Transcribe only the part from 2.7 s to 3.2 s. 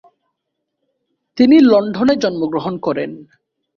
করেন।